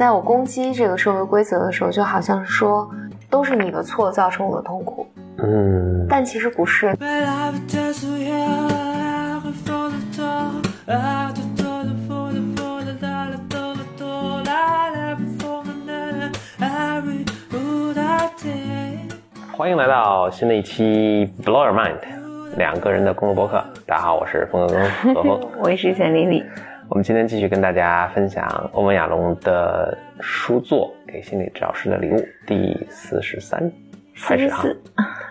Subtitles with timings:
[0.00, 2.90] 在我攻击这个社会规则的时候，就好像说
[3.28, 5.06] 都是你的错造成我的痛苦。
[5.36, 6.06] 嗯。
[6.08, 6.96] 但其实不是。
[19.52, 21.98] 欢迎来到新的一期 Blow Your Mind，
[22.56, 23.62] 两个人的公路博客。
[23.86, 26.42] 大家好，我是冯德东，冯冯，我是钱丽丽。
[26.90, 33.62] 我们今天继续跟大家分享欧文亚龙的书作《给心理治疗师的礼物》第四十三，
[34.16, 34.82] 四十四，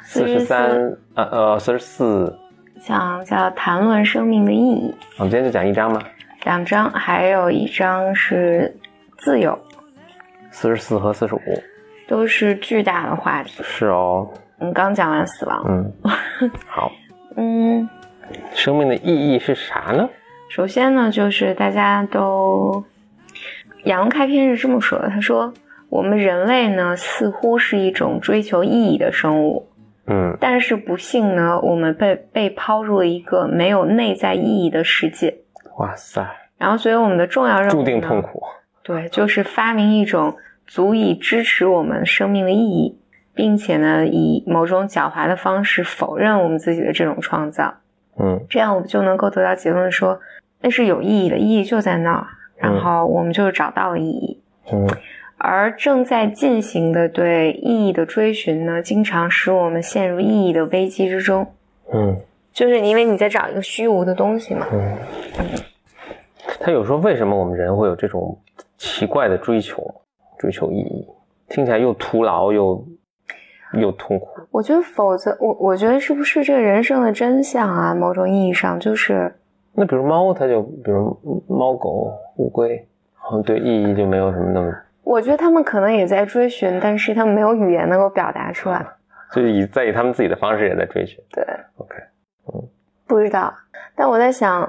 [0.02, 0.70] 四十三，
[1.16, 2.34] 呃呃，四十四。
[2.80, 6.02] 讲叫谈论生命的意义，我们今天就讲一章吗？
[6.46, 8.74] 两章，还有一章是
[9.18, 9.60] 自由，
[10.52, 11.42] 四十四和四十五。
[12.08, 13.62] 都是巨大的话题。
[13.64, 14.26] 是哦，
[14.60, 15.94] 嗯，刚讲完死亡，嗯，
[16.66, 16.90] 好。
[17.36, 17.88] 嗯，
[18.54, 20.10] 生命的意义是啥呢？
[20.50, 22.84] 首先呢，就是大家都，
[23.84, 25.54] 杨开篇是这么说的，他说
[25.90, 29.70] 我们人类呢似乎是一种追求意义的生物，
[30.08, 30.36] 嗯。
[30.42, 35.38] 但是不幸呢，我们被被抛入了一个没有内在意义的世界，
[35.78, 38.42] 哇塞，然后所以我们的重要任务注定呢痛苦。
[38.82, 40.36] 对，就是发明一种
[40.66, 42.98] 足以支持我们生命的意义，
[43.36, 47.72] 并且呢，以某种狡猾的方式否认我们自己的这种创造。
[48.18, 48.44] 嗯。
[48.50, 50.20] 这样我们就能够得到结论说，
[50.62, 54.42] 那是有意义的，意义就在那儿，然后我们就找到了意义。
[54.72, 54.88] 嗯
[55.42, 61.48] 而正在进行的对意义的追寻呢，经常使我们陷入意义的危机之中，
[61.94, 62.20] 嗯
[62.52, 64.68] 就是因为你在找一个虚无的东西嘛。
[64.74, 64.98] 嗯。
[66.60, 68.38] 他有时候为什么我们人会有这种
[68.78, 69.82] 奇怪的追求，
[70.38, 71.08] 追求意义，
[71.48, 72.86] 听起来又徒劳又
[73.76, 74.28] 又痛苦。
[74.52, 77.96] 我觉得，否则我我觉得是不是这个人生的真相啊？
[77.96, 79.34] 某种意义上就是。
[79.74, 81.18] 那比如猫，它就比如
[81.48, 84.74] 猫狗乌龟，好像对意义就没有什么那么，
[85.04, 88.86] 我觉得他们可能也在追寻，但是他们没有语言能够表达出来。
[89.32, 91.24] 就是以在以他们自己的方式也在追寻。
[91.32, 91.44] 对
[91.78, 91.96] ，OK，
[92.54, 92.64] 嗯
[93.08, 93.54] 不知道。
[93.96, 94.68] 但我在想，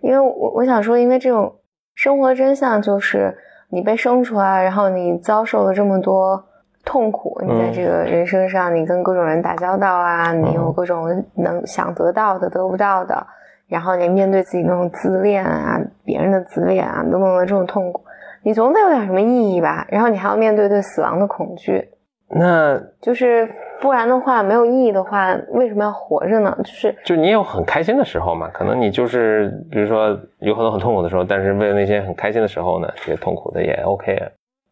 [0.00, 1.54] 因为我我想说，因为这种
[1.94, 3.36] 生活真相就是
[3.68, 6.42] 你被生出来，然后你遭受了这么多
[6.84, 13.26] 痛苦，你在这个人生上，你跟各种人打交道啊，你有各种能想得到的得不到的，
[13.68, 18.04] 然后你面对自己那种自恋啊、别人的自恋啊等等的这种痛苦，
[18.42, 19.86] 你总得有点什么意义吧？
[19.90, 21.90] 然后你还要面对对死亡的恐惧。
[22.28, 23.48] 那就是
[23.80, 26.52] 不然的话，没有意义的话，为什么要活着呢？
[26.58, 30.08] 就是就你也有很开心的时候嘛，可能你就是比如说
[30.40, 34.12] 有很多很痛苦的时候，但是为了那些很开心的时候呢，这些痛苦的也 OK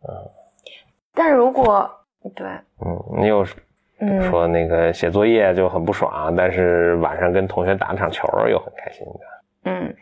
[0.08, 0.10] 嗯。
[1.14, 1.88] 但如果
[2.34, 2.44] 对，
[2.84, 3.44] 嗯，你有
[4.00, 9.20] 嗯，说那个写作业就很不爽，但是晚上跟同学打了场球又很开心的，
[9.64, 9.94] 嗯，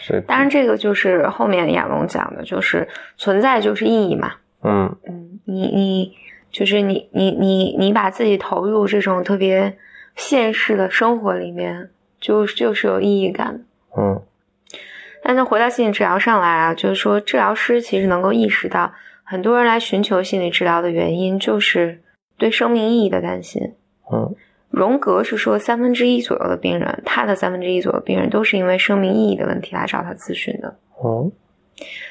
[0.00, 0.20] 是。
[0.22, 2.86] 当然这个就是后面亚龙讲的，就是
[3.16, 4.32] 存在就是意义嘛。
[4.62, 4.96] 嗯。
[5.06, 6.16] 嗯，你你
[6.50, 9.76] 就是你你你你把自己投入这种特别
[10.16, 13.60] 现实的生活里面，就就是有意义感的。
[13.96, 14.22] 嗯。
[15.22, 18.92] 但是回到心理治疗上来啊，就是说治疗师其实能够意识到，
[19.22, 22.00] 很多人来寻求心理治疗的原因就是
[22.36, 23.74] 对生命意义的担心。
[24.12, 24.34] 嗯
[24.68, 31.32] 荣格是说，三分之一左右的病人，他的三分之一左右病人都是因为生命意义的问题来找他咨询的，嗯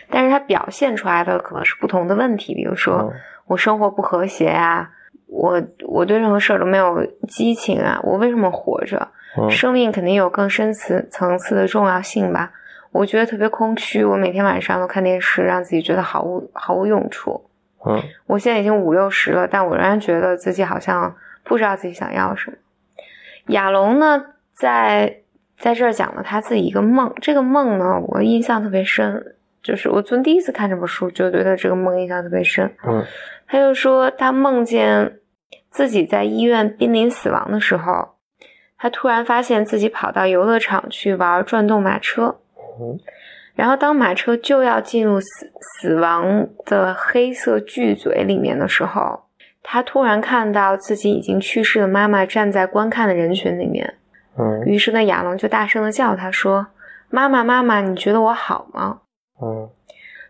[0.10, 3.12] 但是他表现出来的可能是不同的问题，比如说嗯
[3.46, 4.90] 我生活不和谐啊，
[5.28, 9.08] 我我对任何事儿都没有激情啊，我为什么活着？
[9.38, 12.52] 嗯生命肯定有更深层层次的重要性吧？
[12.92, 17.44] 我觉得特别空虚，我每天晚上都看电视，让自己觉得毫无毫无用处。
[17.88, 22.58] 嗯我现在已经五六十了，但我仍然觉得自己好像不知道自己想要什么。
[23.48, 25.22] 亚龙呢，在
[25.58, 32.66] 在这儿讲了他自己一个梦，这个梦呢，我印象特别深，就是我从第一次看这本书就对他这个梦印象特别深。
[32.88, 33.06] 嗯
[33.48, 35.20] 他就说他梦见
[35.70, 38.16] 自己在医院濒临死亡的时候，
[38.76, 42.38] 他突然发现自己跑到游乐场去玩转动马车，
[42.82, 43.00] 嗯
[43.56, 49.24] 然后当马车就要进入死死亡的黑色巨嘴里面的时候，
[49.64, 53.96] 他突然看到自己已经去世的妈妈站在观看的人群里面，
[54.38, 56.68] 嗯于是呢，亚龙就大声的叫他说
[57.10, 59.00] ：“妈妈，妈妈，你觉得我好吗？”
[59.42, 59.70] 嗯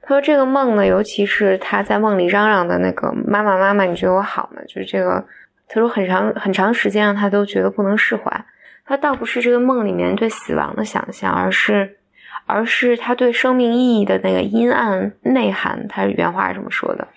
[0.07, 5.25] 他说这个梦呢，尤其是他在梦里嚷嚷的那个“妈妈，妈妈，你觉得我好吗？”就是这个，
[5.68, 8.45] 他说很长很长时间让他都觉得不能释怀。
[8.86, 11.98] 他倒不是这个梦里面对死亡的想象，而是，
[12.45, 15.88] 而是他对生命意义的那个阴暗内涵。
[15.88, 17.07] 他原话是这么说的：“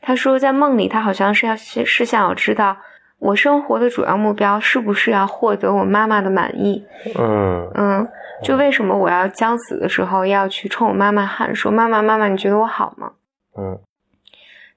[0.00, 2.76] 他说在梦里，他好像是要是想要知道
[3.18, 6.84] 我生活的主要目标是不是要获得我妈妈的满意。
[7.18, 8.08] 嗯嗯，
[8.42, 13.12] 就为什么我要将死的时候要去冲我妈妈喊说：“妈妈，妈妈，你觉得我好吗？”
[13.58, 13.78] 嗯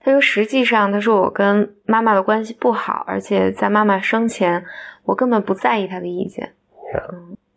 [0.06, 4.66] 他说实际上，他说我跟妈妈的关系不好，而且在妈妈生前，
[5.06, 6.52] 我根本不在意她的意见。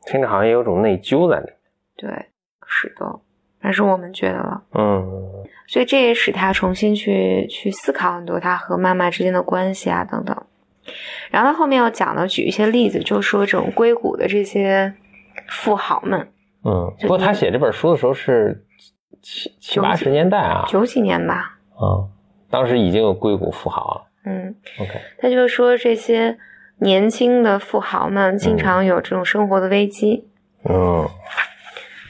[0.04, 1.48] 听着好像也有种内疚在里。
[1.96, 2.08] 对，
[2.66, 3.20] 是的，
[3.60, 10.36] 但是我们觉得了，嗯所以这也使他重新去去思考很多他和妈妈之间的关系啊等等。
[11.30, 14.94] 然后他后面又讲了举一些例子，就说这种硅谷的这些
[15.48, 16.20] 富豪们，
[16.64, 16.94] 嗯。
[17.00, 18.64] 不过他写这本书的时候是
[19.20, 22.08] 七七八十年代啊，九几年吧，嗯，
[22.48, 24.06] 当时已经有硅谷富豪了。
[24.24, 26.38] 嗯，OK，他就说这些
[26.78, 30.28] 年轻的富豪们经常有这种生活的危机，
[30.68, 31.08] 嗯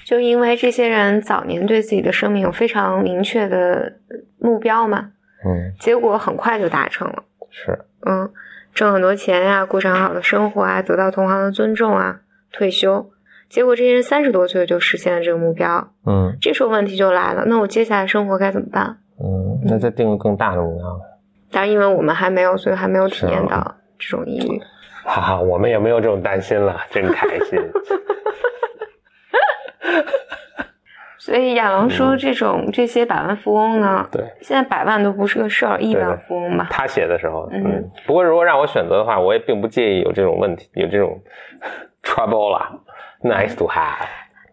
[0.06, 3.92] 就因为这些人早年对自己的生命有非常明确的
[4.38, 5.10] 目标嘛，
[5.44, 7.24] 嗯，结果很快就达成了。
[7.50, 7.76] 是，
[8.06, 8.30] 嗯，
[8.72, 12.20] 挣很多钱呀、过上好的生活啊，得到同行的尊重啊，
[12.52, 13.10] 退休。
[13.48, 18.98] 结果这些人三十多岁就实现了这个目标，嗯这时候问题就来了，那我接下来生活该怎么办？
[19.18, 21.04] 嗯，那再定个更大的目标呗。
[21.50, 24.62] 当然，因为我们还没有，所以还没有体验到这种抑郁。
[25.02, 27.58] 哈哈，我们也没有这种担心了，真开心。
[31.26, 36.68] 所以亚龙说，这种这些百万富翁呢，对，现在百万都不是个事儿，亿万富翁吧？
[36.70, 41.20] 他写的时候，嗯嗯，不过如果让我选择的话，我也并不介意有这种问题，有这种
[42.04, 42.70] trouble 啦
[43.24, 44.06] ，nice to have。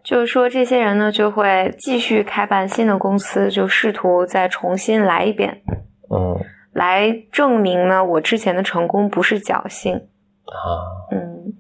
[0.04, 5.62] 就是说，这些人呢就会继续开办新的公司，就试图再重新来一遍，
[6.10, 6.40] 嗯
[6.74, 9.94] 来证明呢我之前的成功不是侥幸。
[9.94, 11.54] 啊，嗯，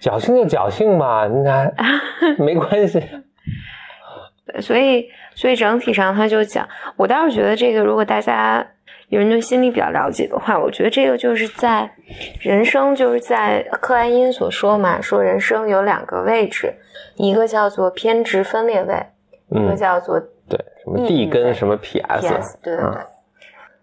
[0.00, 1.74] 侥幸就侥幸吧，你看
[2.38, 3.02] 没关系。
[4.52, 8.66] 对，所以所以整体上他就讲，我倒是觉得这个，如果大家
[9.08, 11.90] 有人对心理比较了解的话，我觉得这个就是在
[12.40, 16.74] 人生，就是在克莱因所说嘛，说人生有两个位置，
[17.16, 18.94] 一个叫做偏执分裂位，
[19.50, 22.86] 一个嗯，叫做对，什么 D 跟什么 PS，PS，对对对。
[22.86, 23.06] 嗯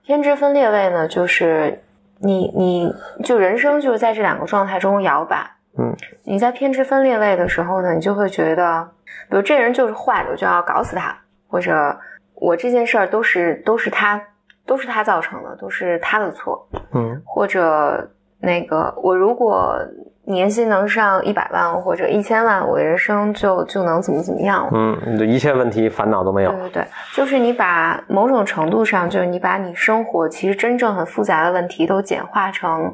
[0.07, 1.81] 偏执分裂位呢，就是
[2.19, 2.89] 你你
[3.25, 5.45] 就人生就是在这两个状态中摇摆。
[5.77, 5.93] 嗯，
[6.23, 8.89] 你在偏执分裂位的时候呢，你就会觉得，
[9.29, 11.17] 比如这人就是坏的，我就要搞死他，
[11.47, 11.97] 或者
[12.35, 14.21] 我这件事儿都是都是他
[14.65, 18.09] 都是他造成的，都是他的错，嗯或者
[18.39, 19.77] 那个我如果
[20.25, 24.71] 年薪能上一百万或者一千万，我的人生就就能怎么怎么样了。
[24.73, 26.59] 嗯，你的一切问题烦恼都没有对。
[26.59, 32.93] 对对，就是你把某种程度上，就是你把你生活其实真正很复杂的问题都简化成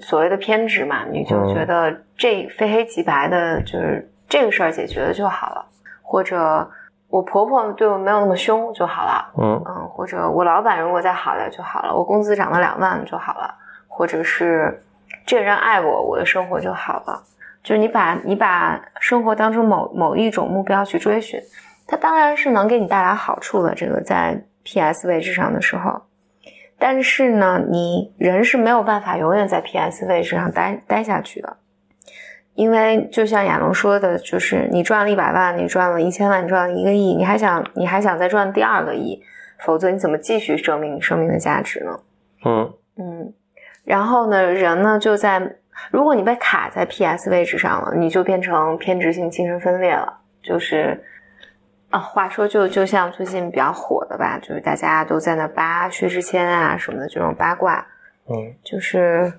[0.00, 5.66] 所谓的偏执嘛，你就嗯觉得这非黑即白的，就是这个事儿解决了就好了，
[6.00, 6.66] 或者
[7.08, 13.52] 我婆婆对我没有那么凶就好了，嗯嗯，或者我老板如果再好点就好了，我工资涨到两万就好了，
[13.88, 14.82] 或者是
[15.26, 17.22] 这个人爱我，我的生活就好了。
[17.62, 21.38] 就是你把你把生活当中某某一种目标去追寻，
[21.86, 23.74] 它当然是能给你带来好处的。
[23.74, 26.00] 这个在 PS 位置上的时候，
[26.78, 31.54] 但是呢，你人是没有办法永远在 PS 位置上待待下去的，
[32.60, 39.18] 因为就像亚龙说的，就是你赚了一百万，你赚了一千万，你赚了一个亿，你还想你还想再赚第二个亿，
[39.60, 41.98] 否则你怎么继续证明你生命的价值呢？
[42.44, 43.32] 嗯嗯，
[43.82, 45.40] 然后呢，人呢就在，
[45.90, 50.18] 如果你被卡在 PS 位置上了，你就变成偏执性精神分裂了。
[50.42, 51.02] 就是
[51.88, 57.86] 啊，话说就就像最近比较火的吧，就是大家都在那扒薛之谦啊什么的这种八卦，
[58.28, 59.32] 嗯就是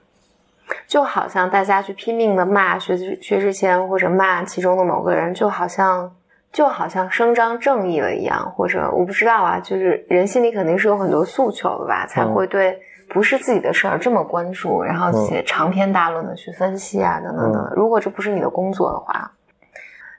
[0.88, 6.12] 就好像大家去拼命的骂薛之薛之谦或者骂其中的某个人，就好像
[6.52, 17.74] 就好像声张正义了一样，或者我不知道啊，就是人心里肯定是有很多诉求的吧，才嗯会对不是自己的事儿这么关注，然后写长篇大论的去分析啊等等等。
[17.76, 19.32] 如果这不是你的工作的话。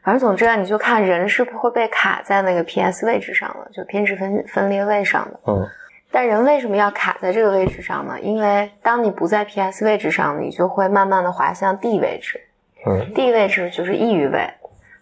[0.04, 5.38] 反正总之啊，你就看人是不会被卡在那个 PS 位置上的，就偏执分分裂位上的。
[5.46, 5.64] 嗯
[6.12, 8.20] 但人为什么要卡在这个位置上呢？
[8.20, 12.38] 因为当你不在 PS 位置上，你就会慢慢的滑向 D 位置。
[12.86, 14.48] 嗯 D 位置就是抑郁位。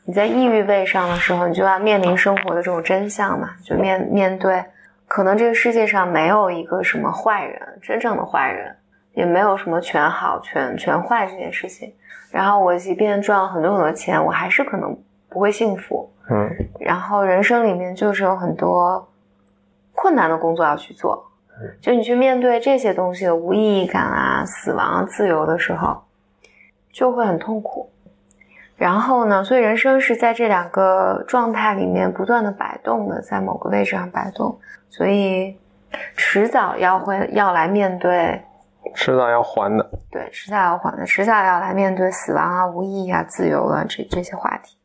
[0.04, 4.64] 你在抑郁位上的时候，你就要面临生活的这种真相嘛，就面面对，
[5.06, 8.74] 可能这个世界上没有一个什么坏人，真正的坏人，
[9.14, 11.92] 也没有什么全好全全坏这件事情。
[12.30, 14.96] 然后我即便赚了很多很多钱，我还是可能
[15.28, 16.08] 不会幸福。
[16.30, 16.48] 嗯
[16.78, 19.04] 然后人生里面就是有很多
[20.00, 21.30] 困难的工作要去做，
[21.78, 26.02] 就你去面对这些东西的无意义感啊、死亡啊、自由的时候，
[26.90, 27.90] 就会很痛苦。
[28.78, 35.54] 然后呢，所以人生是在这两个状态里面不断的摆动的，在某个位置上摆动，所以
[36.16, 38.42] 迟早要会要来面对，
[38.94, 39.90] 迟早要还的。
[40.10, 44.79] 对，迟早要还的，迟早要来面对死亡啊、无意义啊、自由啊这这些话题。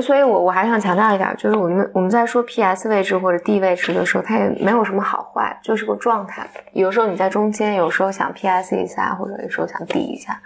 [0.00, 6.48] 所以我我还想强调一点，就是我们我们在说 PS 位置或者 D 位置的时候，它也没有什么好坏，就是个状态。
[6.72, 10.40] 有时候你在中间，有时候想 PS 一下，或者有时候想 D 一下，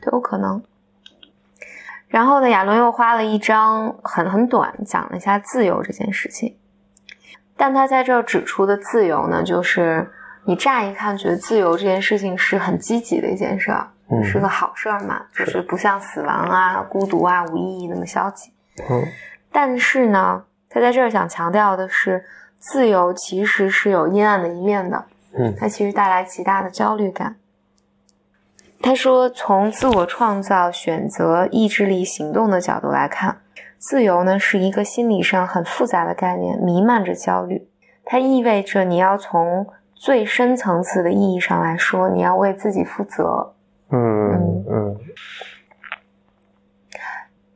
[0.00, 0.62] 都有可能。
[2.06, 6.56] 然后呢，亚伦又花了一张很很短讲了一下自由这件事情，
[7.56, 10.08] 但他在这儿指出的自由呢，就是
[10.44, 18.53] 你乍一看觉得自由这件事情是很积极的一件事儿，嗯是个好事儿嘛，就是不像死亡啊、孤独啊、无意义那么消极。
[18.88, 19.06] 嗯
[19.52, 22.24] 但是呢，他在这儿想强调的是，
[22.58, 25.04] 自由其实是有阴暗的一面的，
[25.38, 27.36] 嗯它其实带来极大的焦虑感。
[28.82, 33.38] 他说，从自我创造、选择、意志力、行动的角度来看，
[33.78, 37.66] 自由呢是一个心理上很复杂的概念，弥漫着焦虑。
[38.04, 43.54] 它意味着你要从最深层次的意义上来说，你要为自己负责，
[43.90, 44.96] 嗯嗯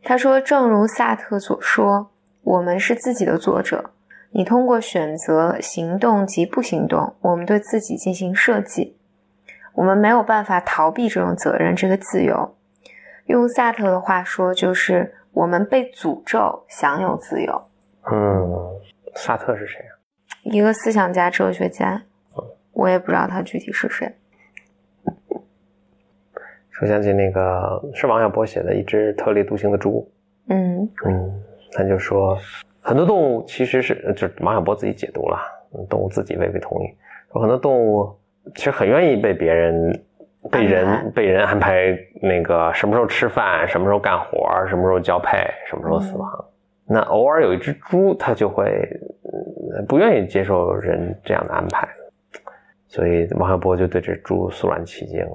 [0.09, 2.11] 他说：“正如萨特所说，
[2.41, 3.91] 我们是自己的作者。
[4.31, 8.97] 你通过选择、行动及不行动，我们对自己进行设计。
[9.75, 12.57] 我们没有办法逃避这种责任，这个自由。
[13.27, 17.69] 用萨特的话说，就是我们被诅咒享有自由。
[18.11, 18.51] 嗯，
[19.15, 19.93] 萨特是谁啊？
[20.45, 22.05] 一个思想家、哲学家，
[22.73, 24.17] 我也不知道他具体是谁。
[26.79, 30.09] 说想起那个是王小波写的一只特立独行的猪，
[30.49, 31.43] 嗯嗯，
[31.73, 32.39] 他就说
[32.81, 35.39] 很多动物其实是，就是王小波自己解读了，
[35.75, 36.87] 嗯动物自己未必同意，
[37.33, 38.15] 说很多动物
[38.55, 40.03] 其实很愿意被别人。
[40.53, 45.37] 被人被人安排那个什么时候吃饭，什么时候干活，什么时候交配，
[45.69, 46.45] 什么时候死亡。
[46.87, 48.89] 那偶尔有一只猪，它就会、
[49.73, 51.89] 呃不愿意接受人这样的安排，
[52.87, 55.27] 所以王小波就对这猪肃然起敬。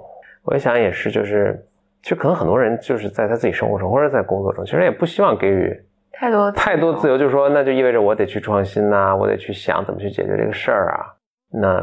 [0.43, 1.65] 我也想也是，就是
[2.01, 5.73] 其实可能很多人就是在他自己生活中或者在工作中，其实也不希望给予
[6.11, 11.05] 太多太多自由，就是说那就意味着我得去创新呐、我得去想怎么去解决这个事儿啊。
[11.49, 11.81] 那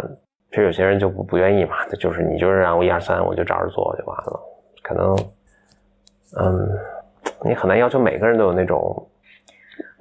[0.50, 4.40] 其实有些人就不不愿意嘛，他就是你就是让我一二三，我就照着做就完了。
[4.82, 5.16] 可能，
[6.38, 6.68] 嗯，
[7.44, 9.08] 你很难要求每个人都有那种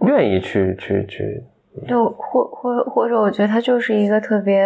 [0.01, 1.43] 愿意去去去，
[1.87, 4.65] 就或或或者，我觉得它就是一个特别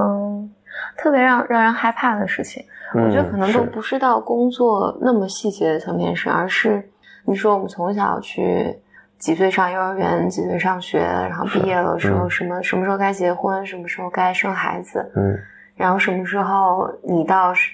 [0.00, 0.50] 嗯，
[0.96, 2.64] 特别让让人害怕的事情。
[2.94, 6.88] 我觉得可能都不是到工作那么细节的层面上，而是
[7.24, 8.76] 你说我们从小去
[9.18, 12.30] 几岁上幼儿园，几岁上学，然后毕业了时候嗯。
[12.30, 15.38] 什么什么时候该结婚，什么时候该生孩子，嗯。
[15.74, 17.70] 然后什么时候你到是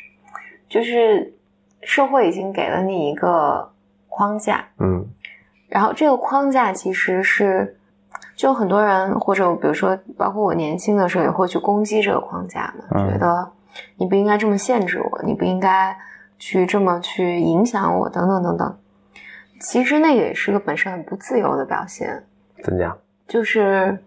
[0.68, 1.32] 就是
[1.82, 3.68] 社会已经给了你一个
[4.08, 5.04] 框架，嗯。
[5.68, 7.76] 然后这个框架其实是，
[8.36, 13.10] 就很多人或者比如说，包括我年轻的时候也会去攻击这个框架嘛，嗯。
[13.10, 13.50] 觉得
[13.96, 15.96] 你不应该这么限制我，你不应该
[16.38, 18.78] 去这么去影响我，等等等等。
[19.60, 22.22] 其实那个也是个本身很不自由的表现，
[22.62, 22.96] 怎讲？
[23.26, 23.98] 就是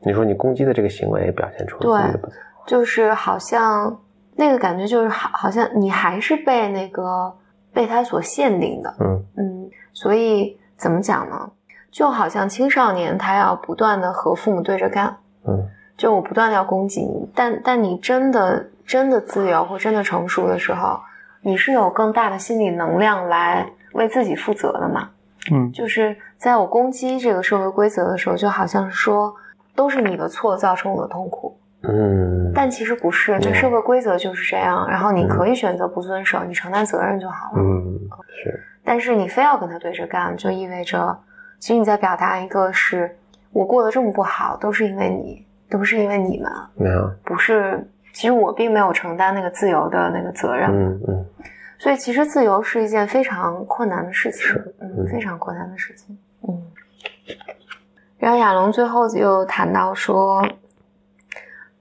[0.00, 4.00] 你说你攻击的这个行为表现出了自己的不自由，就是好像
[4.36, 7.34] 那个感觉就是好，好像你还是被那个
[7.72, 11.50] 被他所限定的，嗯嗯，所以怎么讲呢？
[11.90, 15.16] 就好像青少年他要不断的和父母对着干，
[15.48, 15.68] 嗯
[16.00, 20.98] 就我不断的要攻击你，但但你真的真的自由或真的成熟的时候，
[21.42, 25.10] 你是有更大的心理能量来为自己负责的嘛？
[25.52, 25.70] 嗯。
[25.72, 29.30] 就是在我攻击这个社会规则的时候，就好像是说
[29.74, 33.54] 都是你的错造成我的痛苦，嗯，但其实不是，这嗯。
[33.54, 37.58] 社会规则就是这样，然后你可以选择不遵守，你承担责任就好了。
[37.62, 38.00] 嗯
[38.42, 38.58] 是。
[38.82, 41.14] 但是你非要跟他对着干，就意味着，
[41.58, 43.14] 其实你在表达一个是
[43.52, 47.86] 我过得这么不好，都是因为你，都不是因为你们，没有，不是。
[48.12, 51.26] 其实我并没有承担那个自由的那个责任，嗯嗯
[51.78, 56.60] 所以其实自由是一件非常困难的事情，是嗯，嗯非常困难的事情，嗯。
[58.18, 60.44] 然后亚龙最后又谈到说，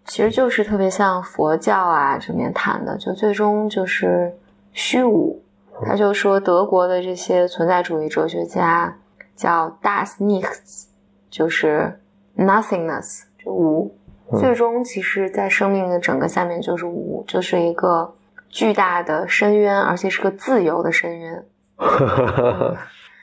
[0.06, 4.32] 其实就是特别像佛教啊这边谈的，就最终就是
[4.72, 5.42] 虚无。
[5.84, 8.96] 他就说德国的这些存在主义哲学家
[9.36, 10.86] 叫 das Nichts，
[11.30, 12.00] 就是
[12.38, 13.94] nothingness，就无。
[14.32, 18.14] 嗯最终其实，在生命的整个下面就是无，就是一个
[18.48, 21.46] 巨大的深渊，而且是个自由的深渊。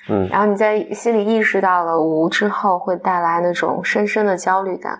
[0.08, 4.98] 嗯 然后你在心里意识到了无之后，会带来那种深深的焦虑感。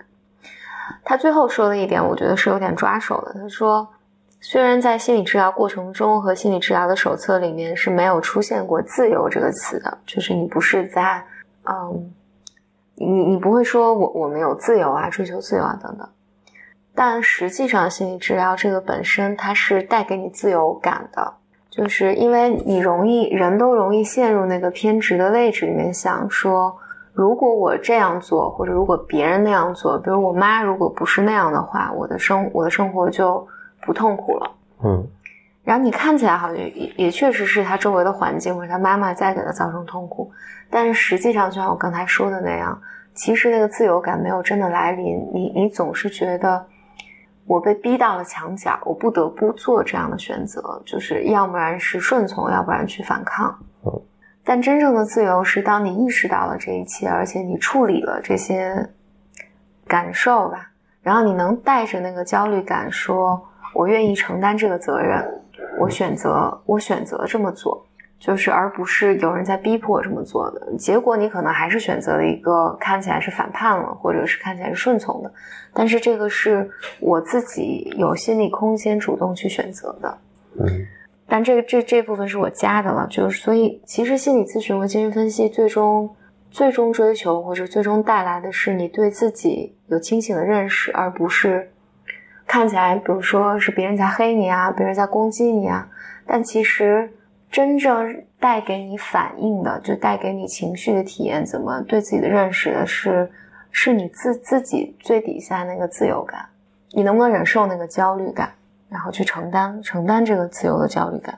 [1.05, 3.35] 他最后说的一点，我觉得是有点抓手的。
[3.35, 3.89] 他说，
[4.41, 11.21] 虽然在心理治疗过程中和心理治疗的手册里面是没有出现过“自由”这个词的，就是你不是在，
[11.65, 12.13] 嗯，
[12.97, 16.09] 你你不会说我我们有自由啊，追求自由啊等等。
[16.95, 21.35] 但实际上，心理治疗这个本身它是带给你自由感的，
[21.69, 26.75] 就是因为你容易，人都容易陷入那个偏执的位置里面想说，
[27.13, 33.47] 如果我这样做，或者如果别人那样做，比如我妈如果不是那样的话，我的生我的生活就
[33.83, 34.51] 不痛苦了。
[34.83, 35.07] 嗯
[35.67, 40.31] 然后你看起来好像也也确实是他周围的环境或者他妈妈在给他造成痛苦，
[40.71, 42.81] 但是实际上就像我刚才说的那样，
[43.15, 46.65] 其实那个自由感没有真的来临，你你总是觉得
[47.47, 53.59] 我被逼到了墙角，我不得不做这样的选择，就是要不然是顺从，要不然去反抗。
[53.85, 53.93] 嗯
[54.49, 58.89] 但真正的自由是当你意识到了这一切，而且你处理了这些
[59.89, 60.71] 感受吧，
[61.03, 63.45] 然后你能带着那个焦虑感说
[63.75, 65.43] ：“我愿意承担这个责任，
[65.79, 67.85] 我选择，我选择这么做。”
[68.19, 70.73] 就是而不是有人在逼迫我这么做的。
[70.79, 75.31] 结果你可能还是选择了一个看起来是反叛了，或者是看起来是顺从的，
[75.75, 76.69] 但是这个是
[76.99, 80.19] 我自己有心理空间主动去选择的。
[80.59, 80.87] 嗯
[81.29, 86.09] 但这个这这部分是我加的了，就是所以其实心理咨询和精神分析最终
[86.51, 91.71] 最终追求或者最终带来的是你对自己有清醒的认识，而不是
[92.47, 95.87] 看起来比如说是别人在黑你啊，别人在攻击你啊，
[96.27, 97.11] 但其实
[97.51, 103.31] 真正带给你反应的，就带给你情绪的体验，怎么对自己的认识的是
[103.71, 106.47] 是你自自己最底下那个自由感，
[106.93, 108.51] 你能不能忍受那个焦虑感？
[108.89, 111.37] 然后去承担承担这个自由的焦虑感。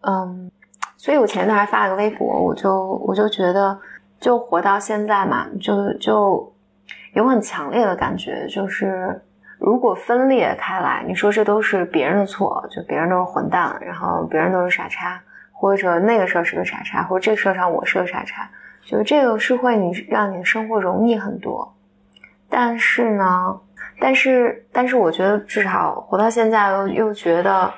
[0.00, 0.50] 嗯，
[0.96, 3.78] 所以我前段还发了个微博，我就我就觉得，
[4.18, 6.52] 就活到现在嘛，就就
[7.12, 9.22] 有很强烈的感觉，就是
[9.60, 15.20] 如果分裂开来，你说这都是别人的错，就别人都是混蛋，然后别人都是傻叉，
[15.52, 18.48] 或者那个事儿是个傻叉，或者这个事儿上我是个傻叉，
[18.82, 21.70] 就这个是会你让你的生活容易很多。
[22.48, 23.60] 但是呢，
[24.00, 27.70] 但是但是我觉得至少活到现在又又觉得，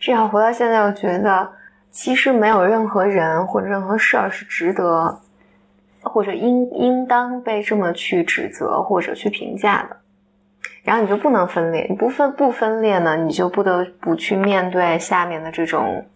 [0.00, 1.48] 至少活到现在又觉得，
[1.92, 5.20] 其实没有任何人或者任何事儿是值得，
[6.02, 9.96] 或者应应当被这么去指责或者去评价的。
[10.86, 16.06] 然后你就不能分裂，你不分不分裂呢，你就不得不去面对下面的这种，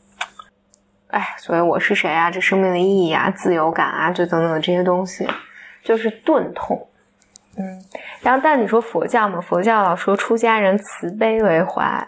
[1.09, 5.29] 哎，所以我是谁啊，这生命的意义啊，自由感啊，就等等的这些东西，
[5.83, 6.87] 就是钝痛。
[7.59, 7.83] 嗯，
[8.23, 12.07] 然后但你说佛教嘛，佛教老说出家人慈悲为怀，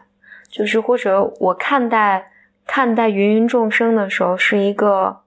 [0.48, 2.24] 就是或者我看待
[2.64, 5.22] 看待芸芸众生的时候是一个，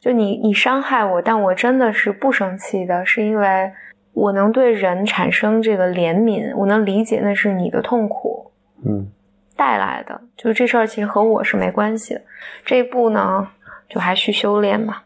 [0.00, 3.70] 就你你伤害我，但我真的是不生气的，是因为
[4.16, 8.50] 我能对人产生这个怜悯，我能理解那是你的痛苦
[8.82, 9.06] 嗯
[9.54, 12.22] 带来的，就是这事儿其实和我是没关系的。
[12.64, 13.46] 这一步呢，
[13.90, 15.04] 就还需修炼吧，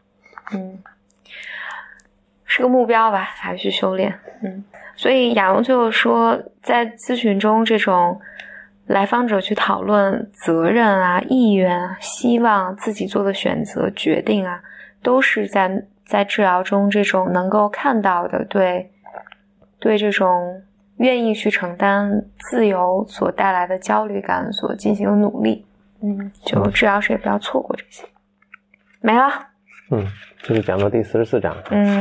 [0.52, 0.78] 嗯。
[2.44, 4.12] 是个目标吧，还需修炼。
[4.42, 4.64] 嗯，
[4.96, 8.20] 所以亚龙最后说，在咨询中，这种
[8.86, 14.60] 来访者去讨论责任啊、意愿啊、希望自己做的选择、决定啊，
[15.00, 18.90] 都是在在治疗中这种能够看到的对
[19.80, 20.62] 对这种
[20.98, 25.66] 愿意去承担自由所带来的焦虑感所进行的努力。
[26.02, 28.04] 嗯，就治疗师也不要错过这些。
[29.00, 29.48] 没了。
[29.90, 30.06] 嗯，
[30.42, 31.56] 这是讲到第四十四章。
[31.70, 31.98] 嗯，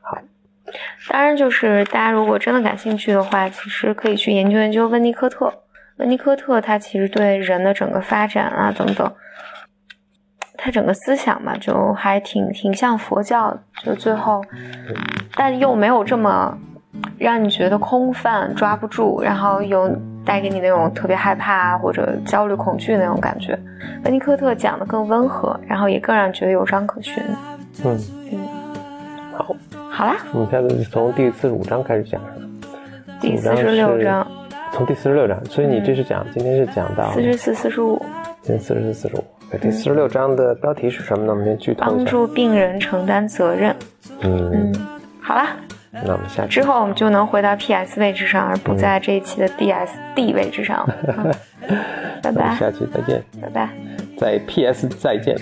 [0.00, 0.18] 好。
[1.08, 5.52] 当然，就是大家如果真的感兴趣的话，其实可以去研究研究温尼科特。
[5.96, 9.12] 温尼科特他其实对人的整个发展啊等等，
[10.56, 14.42] 他整个思想嘛，就还挺挺像佛教，就最后，
[15.34, 16.58] 但又没有这么
[17.18, 19.90] 让你觉得空泛、抓不住，然后又
[20.24, 23.58] 带给你那种特别害怕或者焦虑、恐惧那种感觉。
[24.04, 27.22] 温尼科特讲的更温和，然后也更让你觉得有章可循。
[27.84, 27.98] 嗯，
[28.32, 28.38] 嗯，
[29.36, 29.56] 好，
[29.90, 32.20] 好啦，我们下次从第四十五章开始讲。
[33.20, 34.26] 第四十六章。
[34.72, 38.00] 从第四十六章，所以你这是讲、今天是讲到四十四、四十五，
[38.40, 39.24] 今天四十四、四十五。
[39.60, 41.32] 第四十六章的标题是什么呢？
[41.32, 41.94] 我们先剧透一下。
[41.94, 43.76] 帮助病人承担责任。
[44.22, 44.74] 嗯，嗯，
[45.20, 45.48] 好啦，
[46.04, 50.96] 那我们下期之后我们就能回到 PS 位置上，而不在这一期的 DSD 位置上了。
[51.16, 51.24] 好
[52.22, 53.68] 拜拜，下期再见，拜拜。
[54.18, 55.36] 在 PS 再见。